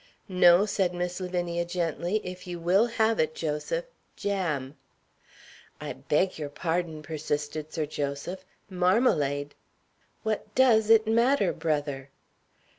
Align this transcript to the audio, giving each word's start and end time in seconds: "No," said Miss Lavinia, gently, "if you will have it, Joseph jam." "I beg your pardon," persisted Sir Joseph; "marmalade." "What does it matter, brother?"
"No," 0.27 0.65
said 0.65 0.95
Miss 0.95 1.19
Lavinia, 1.19 1.63
gently, 1.63 2.21
"if 2.23 2.47
you 2.47 2.57
will 2.59 2.87
have 2.87 3.19
it, 3.19 3.35
Joseph 3.35 3.85
jam." 4.15 4.75
"I 5.79 5.93
beg 5.93 6.39
your 6.39 6.49
pardon," 6.49 7.03
persisted 7.03 7.71
Sir 7.71 7.85
Joseph; 7.85 8.43
"marmalade." 8.67 9.53
"What 10.23 10.55
does 10.55 10.89
it 10.89 11.05
matter, 11.05 11.53
brother?" 11.53 12.09